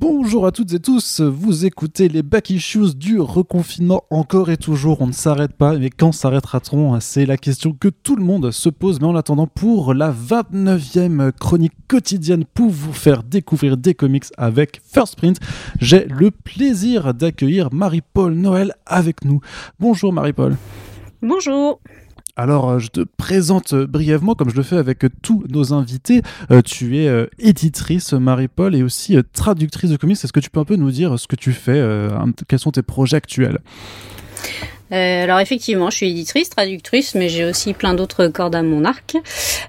[0.00, 5.02] Bonjour à toutes et tous, vous écoutez les back issues du reconfinement encore et toujours,
[5.02, 6.98] on ne s'arrête pas, mais quand s'arrêtera-t-on?
[7.00, 11.32] C'est la question que tout le monde se pose, mais en attendant, pour la 29e
[11.32, 15.38] chronique quotidienne pour vous faire découvrir des comics avec First Print,
[15.82, 19.40] j'ai le plaisir d'accueillir Marie-Paul Noël avec nous.
[19.80, 20.56] Bonjour Marie-Paul.
[21.20, 21.78] Bonjour.
[22.40, 25.74] Alors, euh, je te présente euh, brièvement, comme je le fais avec euh, tous nos
[25.74, 26.22] invités.
[26.64, 30.16] tu es éditrice, Marie-Paul, et aussi traductrice de comics.
[30.16, 32.08] Est-ce que tu peux un peu nous dire ce que tu fais
[32.48, 33.58] Quels sont tes projets actuels?
[34.92, 38.84] Euh, alors effectivement, je suis éditrice, traductrice, mais j'ai aussi plein d'autres cordes à mon
[38.84, 39.16] arc.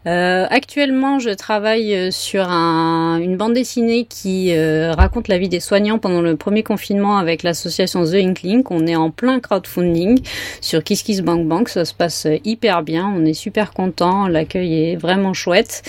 [0.08, 5.50] Euh, actuellement, je travaille euh, sur un, une bande dessinée qui euh, raconte la vie
[5.50, 8.64] des soignants pendant le premier confinement avec l'association The Inkling.
[8.70, 10.22] On est en plein crowdfunding
[10.60, 11.70] sur KissKissBankBank.
[11.70, 13.14] Ça se passe hyper bien.
[13.16, 14.28] On est super content.
[14.28, 15.84] L'accueil est vraiment chouette.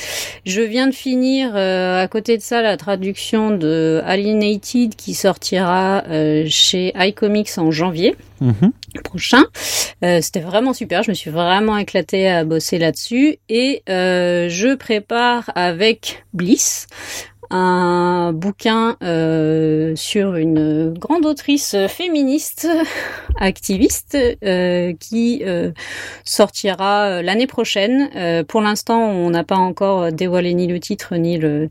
[0.44, 6.02] Je viens de finir à côté de ça la traduction de Alienated qui sortira
[6.48, 8.16] chez iComics en janvier.
[8.40, 8.72] Mhm.
[9.00, 9.44] Prochain.
[10.04, 11.02] Euh, C'était vraiment super.
[11.02, 16.86] Je me suis vraiment éclatée à bosser là-dessus et euh, je prépare avec Bliss
[17.54, 22.66] un bouquin euh, sur une grande autrice féministe
[23.36, 24.16] activiste
[24.98, 25.42] qui
[26.24, 28.44] sortira l'année prochaine.
[28.48, 31.68] pour l'instant, on n'a pas encore dévoilé ni le titre ni le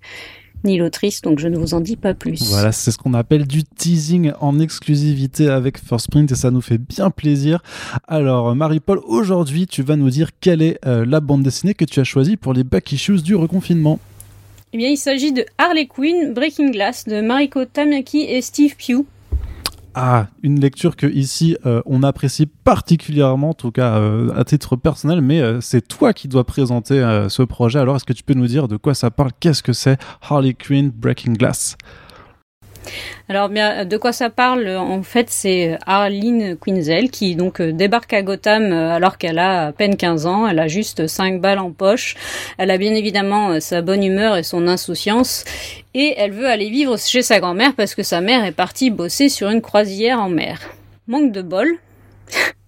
[0.64, 2.50] ni l'autrice, donc je ne vous en dis pas plus.
[2.50, 6.62] Voilà, c'est ce qu'on appelle du teasing en exclusivité avec First Print et ça nous
[6.62, 7.64] fait bien plaisir.
[8.08, 12.00] Alors, Marie-Paul, aujourd'hui, tu vas nous dire quelle est euh, la bande dessinée que tu
[12.00, 14.00] as choisie pour les back issues du reconfinement.
[14.74, 19.06] Eh bien, il s'agit de Harley Quinn Breaking Glass de Mariko Tamaki et Steve Pugh.
[19.94, 24.78] Ah, une lecture que ici euh, on apprécie particulièrement, en tout cas euh, à titre
[24.78, 27.80] personnel, mais euh, c'est toi qui dois présenter ce projet.
[27.80, 29.32] Alors est-ce que tu peux nous dire de quoi ça parle?
[29.40, 31.78] Qu'est-ce que c'est Harley Quinn Breaking Glass?
[33.30, 38.14] Alors bien, de quoi ça parle En fait, c'est Arlene Quinzel qui donc euh, débarque
[38.14, 40.48] à Gotham euh, alors qu'elle a à peine 15 ans.
[40.48, 42.16] Elle a juste 5 balles en poche.
[42.58, 45.46] Elle a bien évidemment euh, sa bonne humeur et son insouciance.
[45.94, 49.30] Et elle veut aller vivre chez sa grand-mère parce que sa mère est partie bosser
[49.30, 50.60] sur une croisière en mer.
[51.08, 51.78] Manque de bol,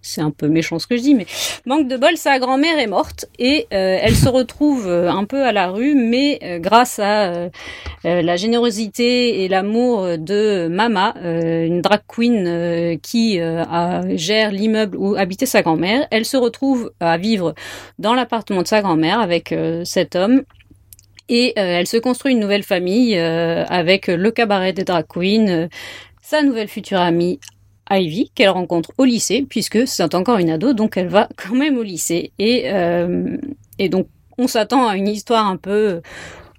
[0.03, 1.25] c'est un peu méchant ce que je dis, mais
[1.65, 5.43] manque de bol, sa grand-mère est morte et euh, elle se retrouve euh, un peu
[5.43, 7.49] à la rue, mais euh, grâce à
[8.03, 13.39] la générosité et l'amour de Mama, une drag queen qui
[14.17, 17.55] gère l'immeuble où habitait sa grand-mère, elle se retrouve à vivre
[17.99, 20.43] dans l'appartement de sa grand-mère avec cet homme.
[21.29, 25.69] Et elle se construit une nouvelle famille avec le cabaret des drag queens,
[26.21, 27.39] sa nouvelle future amie
[27.89, 31.77] Ivy qu'elle rencontre au lycée puisque c'est encore une ado donc elle va quand même
[31.77, 33.37] au lycée et euh,
[33.79, 34.07] et donc
[34.37, 36.01] on s'attend à une histoire un peu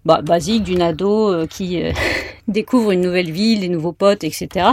[0.05, 1.93] bah, basique d'une ado euh, qui euh,
[2.49, 4.69] découvre une nouvelle ville, des nouveaux potes, etc.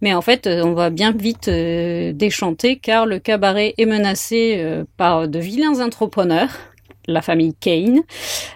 [0.00, 5.38] Mais en fait, on va bien vite déchanter car le cabaret est menacé par de
[5.38, 6.50] vilains entrepreneurs
[7.06, 8.00] la famille Kane,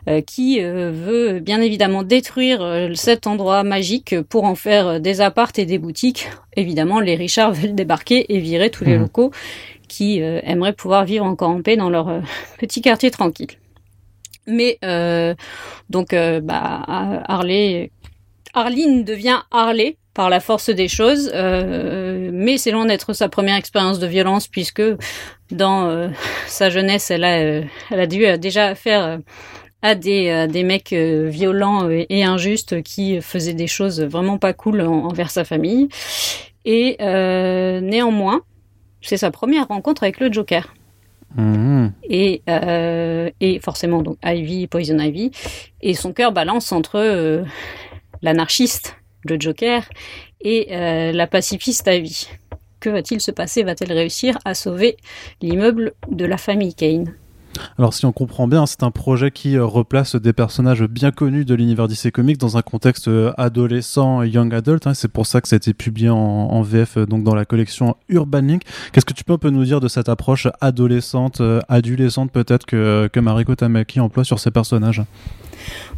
[0.09, 5.21] euh, qui euh, veut bien évidemment détruire euh, cet endroit magique pour en faire des
[5.21, 6.29] appartes et des boutiques.
[6.57, 9.03] Évidemment, les Richards veulent débarquer et virer tous les mmh.
[9.03, 9.31] locaux
[9.89, 12.21] qui aimeraient pouvoir vivre encore en paix dans leur
[12.59, 13.53] petit quartier tranquille.
[14.49, 14.78] Mais
[15.91, 16.83] donc, bah,
[17.28, 17.93] Harley,
[18.53, 24.01] Arline devient Harley par la force des choses, mais c'est loin d'être sa première expérience
[24.01, 24.83] de violence puisque
[25.51, 26.09] dans euh,
[26.47, 29.21] sa jeunesse, elle a, euh, elle a dû euh, déjà faire
[29.83, 35.31] à des, des mecs violents et injustes qui faisaient des choses vraiment pas cool envers
[35.31, 35.89] sa famille.
[36.65, 38.41] Et néanmoins,
[39.01, 40.75] c'est sa première rencontre avec le Joker.
[41.37, 41.89] Mmh.
[42.05, 42.43] Et,
[43.41, 45.31] et forcément, donc Ivy, Poison Ivy,
[45.83, 47.45] et son cœur balance entre
[48.23, 49.84] l'anarchiste, le Joker,
[50.41, 50.69] et
[51.13, 52.28] la pacifiste Ivy.
[52.87, 53.65] Que va-t-il se passer?
[53.65, 54.97] Va-t-elle réussir à sauver
[55.43, 57.15] l'immeuble de la famille Kane?
[57.79, 61.45] Alors si on comprend bien, c'est un projet qui euh, replace des personnages bien connus
[61.45, 64.87] de l'univers DC Comics dans un contexte euh, adolescent young adult.
[64.87, 64.95] Hein.
[64.95, 67.97] c'est pour ça que ça a été publié en, VF euh, donc dans la collection
[68.09, 68.63] Urban Link.
[68.93, 73.10] Qu'est-ce que tu peux un peu nous dire de cette approche adolescente, adolescente peut-être que,
[73.13, 75.03] que Mariko Tamaki emploie sur ces personnages?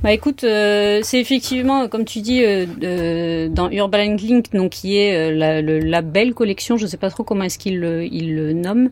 [0.02, 5.32] Bah écoute, euh, c'est effectivement, comme tu dis, euh, dans Urban Link, donc qui est
[5.32, 8.52] euh, la, la, belle collection, je sais pas trop comment est-ce qu'il le, il le
[8.52, 8.90] nomme,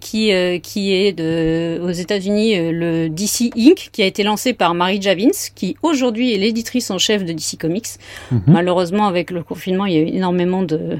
[0.00, 0.32] qui
[0.62, 5.28] qui est de, aux États-Unis le DC Inc, qui a été lancé par Marie Javins,
[5.54, 7.86] qui aujourd'hui est l'éditrice en chef de DC Comics.
[8.32, 8.42] Mhm.
[8.48, 10.98] Malheureusement, avec le confinement, il y a eu énormément de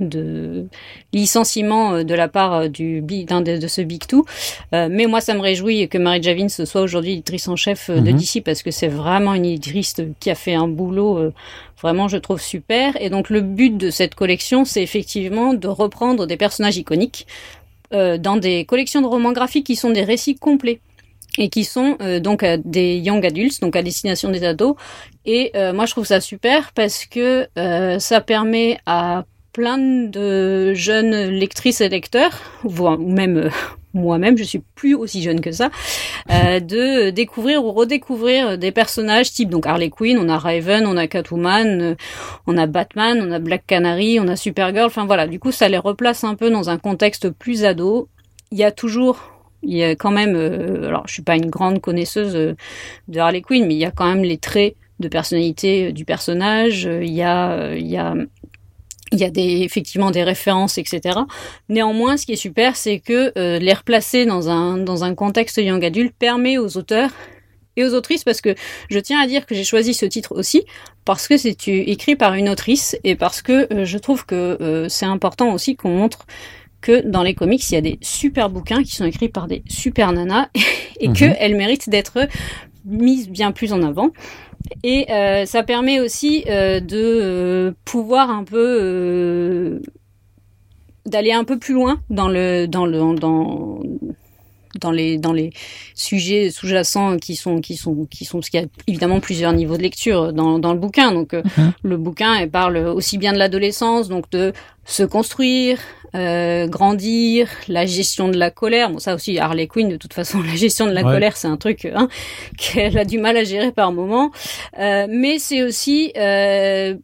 [0.00, 0.66] de
[1.12, 4.24] licenciement de la part du d'un de, de, ce Big Two.
[4.72, 8.16] mais moi, ça me réjouit que Marie Javins soit aujourd'hui éditrice en chef de mhm.
[8.16, 11.32] DC parce que c'est vraiment une éditrice qui a fait un boulot
[11.80, 13.00] vraiment, je trouve super.
[13.00, 17.26] Et donc, le but de cette collection, c'est effectivement de reprendre des personnages iconiques
[17.92, 20.80] dans des collections de romans graphiques qui sont des récits complets
[21.38, 24.76] et qui sont euh, donc des young adults, donc à destination des ados.
[25.24, 29.24] Et euh, moi, je trouve ça super parce que euh, ça permet à
[29.56, 33.48] plein de jeunes lectrices et lecteurs, ou même
[33.94, 35.70] moi-même, je suis plus aussi jeune que ça,
[36.28, 41.06] de découvrir ou redécouvrir des personnages type donc Harley Quinn, on a Raven, on a
[41.06, 41.96] Catwoman,
[42.46, 44.84] on a Batman, on a Black Canary, on a Supergirl.
[44.84, 48.10] Enfin voilà, du coup, ça les replace un peu dans un contexte plus ado.
[48.52, 51.50] Il y a toujours il y a quand même, euh, alors je suis pas une
[51.50, 52.56] grande connaisseuse euh,
[53.08, 56.04] de Harley Quinn, mais il y a quand même les traits de personnalité euh, du
[56.04, 56.84] personnage.
[56.84, 58.14] Il y a, il y a,
[59.12, 61.20] il y a des, effectivement des références, etc.
[61.68, 65.84] Néanmoins, ce qui est super, c'est que les replacer dans un, dans un contexte young
[65.84, 67.10] adulte permet aux auteurs
[67.76, 68.54] et aux autrices, parce que
[68.90, 70.64] je tiens à dire que j'ai choisi ce titre aussi,
[71.04, 75.52] parce que c'est écrit par une autrice et parce que je trouve que c'est important
[75.52, 76.26] aussi qu'on montre
[76.80, 79.62] que dans les comics, il y a des super bouquins qui sont écrits par des
[79.68, 80.48] super nanas
[81.00, 81.14] et mhm.
[81.14, 82.28] qu'elles méritent d'être
[82.84, 84.10] mises bien plus en avant.
[84.82, 89.80] Et euh, ça permet aussi euh, de euh, pouvoir un peu
[91.04, 93.80] d'aller un peu plus loin dans le dans le dans
[94.80, 95.52] dans les dans les
[95.94, 99.76] sujets sous-jacents qui sont qui sont qui sont parce qu'il y a évidemment plusieurs niveaux
[99.76, 101.72] de lecture dans dans le bouquin donc mhm.
[101.82, 104.52] le bouquin elle parle aussi bien de l'adolescence donc de
[104.84, 105.78] se construire
[106.16, 108.90] euh, grandir, la gestion de la colère.
[108.90, 111.58] Bon, ça aussi, Harley Quinn, de toute façon, la gestion de la colère, c'est un
[111.58, 112.08] truc hein,
[112.56, 114.30] qu'elle a du mal à gérer par moment.
[114.78, 116.94] Euh, mais c'est aussi euh,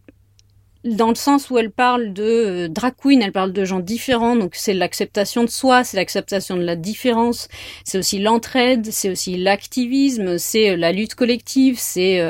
[0.85, 4.55] dans le sens où elle parle de drag queen, elle parle de gens différents, donc
[4.55, 7.49] c'est l'acceptation de soi, c'est l'acceptation de la différence,
[7.85, 12.20] c'est aussi l'entraide, c'est aussi l'activisme, c'est la lutte collective, c'est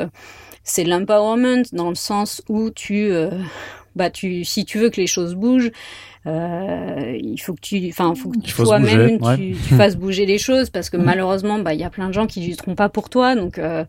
[0.63, 3.11] c'est l'empowerment dans le sens où tu
[3.95, 5.71] bah tu si tu veux que les choses bougent
[6.25, 10.69] euh, il faut que tu, enfin, faut que toi-même tu, tu, fasses bouger les choses
[10.69, 13.35] parce que malheureusement, bah, il y a plein de gens qui lutteront pas pour toi,
[13.35, 13.83] donc, euh,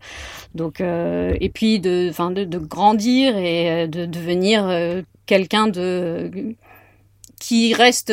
[0.53, 4.69] donc, euh, et puis de, enfin, de, de, grandir et de devenir
[5.25, 6.55] quelqu'un de
[7.39, 8.11] qui reste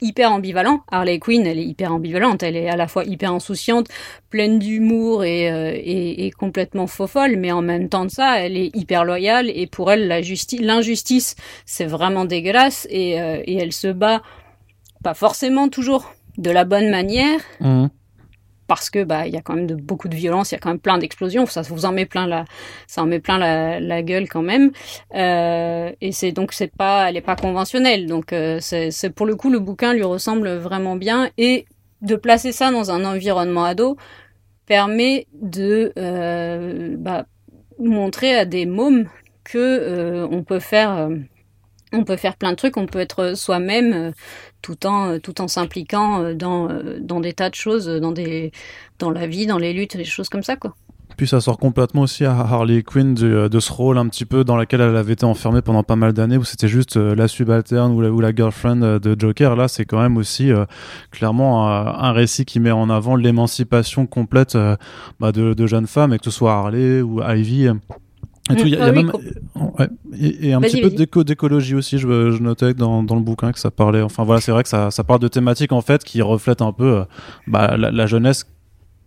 [0.00, 0.80] hyper ambivalent.
[0.90, 2.42] Harley Quinn, elle est hyper ambivalente.
[2.42, 3.88] Elle est à la fois hyper insouciante,
[4.30, 8.56] pleine d'humour et, euh, et, complètement faux folle, mais en même temps de ça, elle
[8.56, 9.50] est hyper loyale.
[9.50, 12.86] Et pour elle, l'injustice, c'est vraiment dégueulasse.
[12.90, 14.22] Et, euh, et elle se bat
[15.02, 17.40] pas forcément toujours de la bonne manière.
[17.60, 17.86] Mmh
[18.66, 20.70] parce que bah il y a quand même beaucoup de violence, il y a quand
[20.70, 22.44] même plein d'explosions, ça vous en met plein la,
[22.86, 24.72] ça en met plein la, gueule quand même.
[25.14, 29.36] Euh, et c'est donc c'est pas, elle est pas conventionnelle, donc euh, c'est pour le
[29.36, 31.30] coup le bouquin lui ressemble vraiment bien.
[31.38, 31.66] Et
[32.02, 33.96] de placer ça dans un environnement ado
[34.66, 37.26] permet de euh, bah,
[37.78, 39.08] montrer à des mômes
[39.44, 41.08] que on peut faire
[41.92, 44.10] on peut faire plein de trucs, on peut être soi-même euh,
[44.62, 46.68] tout en euh, tout en s'impliquant euh, dans
[47.00, 48.52] dans des tas de choses, dans des
[48.98, 50.74] dans la vie, dans les luttes, des choses comme ça quoi.
[51.16, 54.44] Puis ça sort complètement aussi à Harley Quinn de, de, ce rôle un petit peu
[54.44, 57.92] dans lequel elle avait été enfermée pendant pas mal d'années, où c'était juste la subalterne
[57.92, 59.56] ou la, ou la girlfriend de Joker.
[59.56, 60.50] Là, c'est quand même aussi
[61.10, 64.58] clairement un récit qui met en avant l'émancipation complète
[65.18, 67.68] bah, de, de, jeunes femmes, et que ce soit Harley ou Ivy.
[68.50, 69.10] Et, il y a, même,
[69.78, 69.88] ouais,
[70.20, 73.70] et, un petit peu d'écologie aussi, je, je notais dans, dans, le bouquin que ça
[73.70, 74.02] parlait.
[74.02, 76.72] Enfin voilà, c'est vrai que ça, ça parle de thématiques en fait qui reflètent un
[76.72, 77.04] peu euh,
[77.46, 78.46] bah, la, la, jeunesse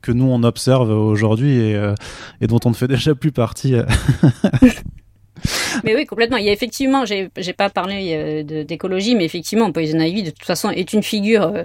[0.02, 1.94] que nous on observe aujourd'hui et, euh,
[2.42, 3.76] et, dont on ne fait déjà plus partie.
[5.84, 6.38] Mais oui, complètement.
[6.38, 10.30] Il y a effectivement, j'ai, j'ai pas parlé euh, d'écologie, mais effectivement, Poison Ivy, de
[10.32, 11.64] toute façon, est une figure euh,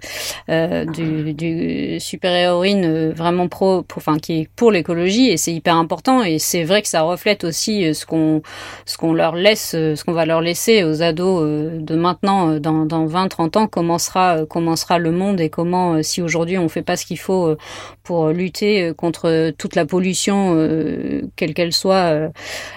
[0.48, 5.76] euh du, du super-héroïne vraiment pro, pour, enfin, qui est pour l'écologie, et c'est hyper
[5.76, 6.22] important.
[6.22, 8.42] Et c'est vrai que ça reflète aussi ce qu'on,
[8.86, 13.06] ce qu'on leur laisse, ce qu'on va leur laisser aux ados de maintenant, dans, dans
[13.06, 16.82] 20, 30 ans, comment sera, comment sera le monde et comment, si aujourd'hui on fait
[16.82, 17.56] pas ce qu'il faut
[18.02, 20.56] pour lutter contre toute la pollution,
[21.36, 22.30] quelle qu'elle soit,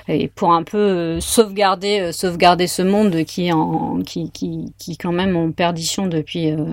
[0.07, 4.73] et pour un peu euh, sauvegarder euh, sauvegarder ce monde qui est en qui qui
[4.77, 6.65] qui quand même en perdition depuis euh,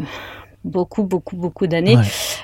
[0.64, 1.96] beaucoup, beaucoup, beaucoup d'années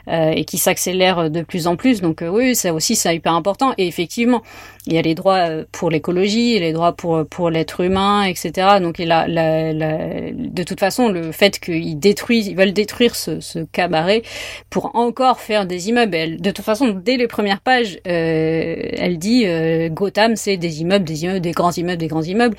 [0.09, 2.01] euh, et qui s'accélère de plus en plus.
[2.01, 3.73] Donc euh, oui, ça aussi, c'est hyper important.
[3.79, 4.43] Et effectivement,
[4.87, 8.79] il y a les droits euh, pour l'écologie, les droits pour pour l'être humain, etc.
[8.81, 13.17] Donc il a, la, la, de toute façon, le fait qu'ils détruisent, ils veulent détruire
[13.17, 14.23] ce, ce, cabaret
[14.69, 16.15] pour encore faire des immeubles.
[16.15, 19.47] Elle, de toute façon, dès les premières pages, euh, elle dit
[19.91, 22.57] Gotham, c'est des immeubles, des immeubles, des grands immeubles, des grands immeubles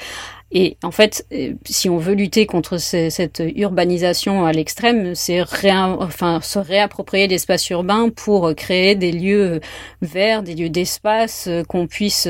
[0.52, 6.42] Et en fait, euh, si on veut lutter contre cette urbanisation à l'extrême, c'est enfin,
[6.42, 9.62] se réapproprier l'espace urbain pour créer des lieux
[10.02, 12.28] verts, des lieux d'espace, qu'on puisse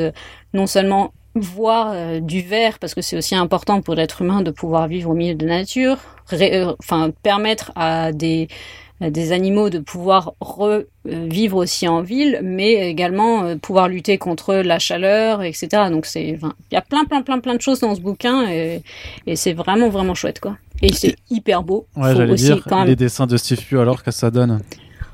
[0.54, 4.88] non seulement voir du vert, parce que c'est aussi important pour l'être humain de pouvoir
[4.88, 5.98] vivre au milieu de la nature,
[6.80, 8.50] enfin permettre à des
[9.10, 14.78] des animaux de pouvoir revivre aussi en ville, mais également euh, pouvoir lutter contre la
[14.78, 15.68] chaleur, etc.
[15.90, 18.84] Donc c'est, il y a plein, plein, plein, plein de choses dans ce bouquin et,
[19.36, 20.58] c'est vraiment, vraiment chouette, quoi.
[20.84, 21.88] Et c'est hyper beau.
[21.96, 24.62] Ouais, j'allais dire, les dessins de Steve Pugh, alors que ça donne?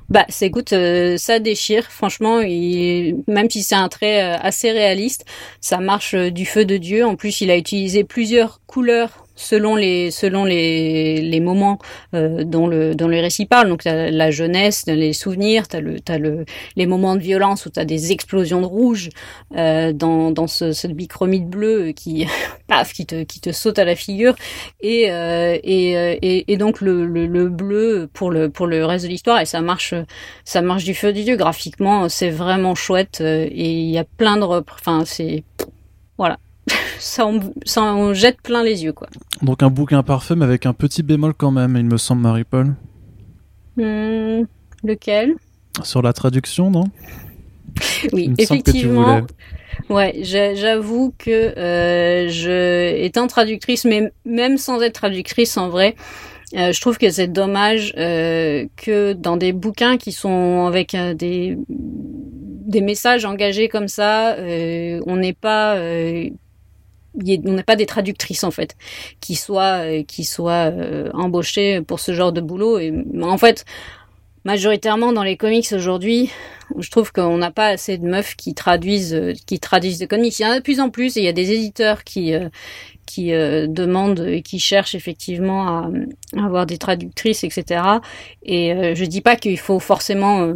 [0.10, 1.84] Bah, c'est écoute, euh, ça déchire.
[1.89, 5.25] Franchement, même si c'est un trait euh, assez réaliste,
[5.60, 7.06] ça marche du feu de dieu.
[7.06, 11.79] En plus, il a utilisé plusieurs couleurs selon les selon les, les moments
[12.13, 13.70] euh, dont le dont le récit parle.
[13.70, 16.44] Donc as la jeunesse les souvenirs t'as le t'as le
[16.75, 19.10] les moments de violence où t'as des explosions de rouge
[19.56, 22.27] euh, dans dans ce, ce bichromite bleu qui
[22.67, 24.36] paf qui te qui te saute à la figure.
[24.82, 28.84] Et euh, et, euh, et, et donc le, le, le bleu pour le pour le
[28.84, 29.39] reste de l'histoire.
[29.39, 29.94] Et ça marche
[30.44, 34.03] ça marche du feu du dieu graphiquement c'est vraiment chouette euh, et il y a
[34.03, 35.44] plein de enfin c'est
[36.17, 36.38] voilà
[37.00, 39.08] ça, en, jette plein les yeux, quoi.
[39.42, 42.76] Donc un bouquin parfait, mais avec un petit bémol quand même, il me semble, Marie-Paul.
[43.78, 44.44] Hmm,
[44.84, 45.36] lequel?
[45.84, 46.86] Sur la traduction, non?
[48.14, 49.22] Oui, effectivement.
[49.90, 55.96] Ouais, j'avoue que euh, je, étant traductrice, mais même sans être traductrice en vrai,
[56.56, 61.58] euh, je trouve que c'est dommage euh, que dans des bouquins qui sont avec des
[61.70, 65.78] des messages engagés comme ça, on n'est pas
[67.16, 68.76] on n'a pas des traductrices en fait
[69.20, 72.80] qui soient euh, qui soient euh, embauchées pour ce genre de boulot.
[72.80, 73.66] Et en fait
[74.44, 76.30] majoritairement dans les comics aujourd'hui
[76.78, 80.38] je trouve qu'on n'a pas assez de meufs qui traduisent euh, qui traduisent des comics.
[80.40, 82.34] Il y en a de plus en plus et il y a des éditeurs qui
[83.06, 85.90] qui demandent et qui cherchent effectivement à,
[86.36, 87.82] à, avoir des traductrices etc
[88.44, 90.54] et je dis pas qu'il faut forcément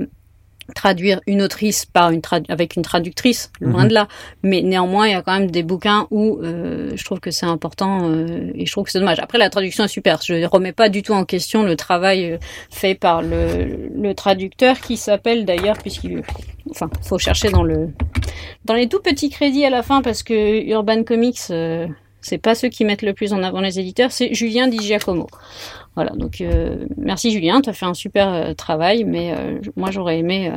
[0.76, 3.90] traduire une autrice par une avec une traductrice, loin mhm.
[3.90, 4.08] de là.
[4.44, 7.46] Mais néanmoins, il y a quand même des bouquins où euh, je trouve que c'est
[7.46, 9.20] important euh, et je trouve que c'est dommage.
[9.20, 10.20] Après, la traduction est super.
[10.22, 12.38] Je ne remets pas du tout en question le travail euh,
[12.70, 16.22] fait par le, le traducteur qui s'appelle d'ailleurs, puisqu'il...
[16.70, 17.90] Enfin, faut chercher dans le
[18.66, 21.40] dans les tout petits crédits à la fin parce que Urban Comics...
[21.50, 21.88] Euh,
[22.22, 25.28] c'est pas ceux qui mettent le plus en avant les éditeurs, c'est Julien Di Giacomo.
[25.96, 29.92] Voilà, donc euh, merci Julien, tu as fait un super euh, travail, mais euh, moi
[29.92, 30.52] j'aurais aimé,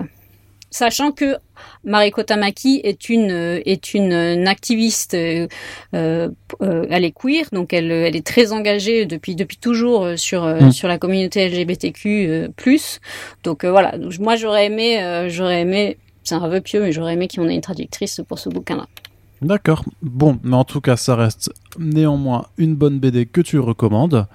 [0.71, 1.37] sachant que
[1.83, 3.31] Mariko Tamaki est une
[3.65, 5.51] est une, activiste, elle
[5.93, 10.71] est queer, donc elle, elle est très engagée depuis depuis toujours sur mm.
[10.71, 12.53] sur la communauté LGBTQ+.
[13.43, 17.49] donc voilà, moi j'aurais aimé j'aurais aimé, c'est un vœu pieux, mais j'aurais aimé qu'on
[17.49, 18.87] ait une traductrice pour ce bouquin-là.
[19.43, 19.85] D'accord.
[20.01, 24.27] Bon, mais en tout cas, ça reste néanmoins une bonne BD que tu recommandes.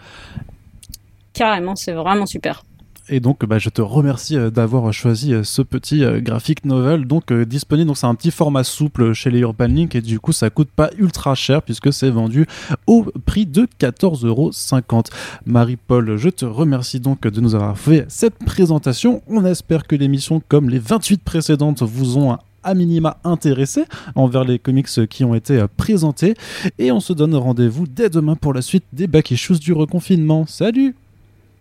[1.39, 2.65] Carrément, c'est vraiment super.
[3.07, 7.05] Et donc, bah, je te remercie euh, d'avoir choisi euh, ce petit euh, graphique novel,
[7.05, 7.87] donc disponible.
[7.87, 10.67] Donc, c'est un petit format souple chez les Urban Link et du coup, ça coûte
[10.69, 12.45] pas ultra cher puisque c'est vendu
[12.87, 15.05] au prix de 14,50€.
[15.45, 19.21] Marie-Paul, je te remercie donc de nous avoir fait cette présentation.
[19.25, 24.59] On espère que l'émission, comme les 28 précédentes, vous ont à minima intéressé envers les
[24.59, 26.33] comics qui ont été présentés.
[26.79, 30.45] Et on se donne rendez-vous dès demain pour la suite des back issues du reconfinement.
[30.45, 30.95] Salut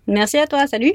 [0.09, 0.95] Merci à toi, salut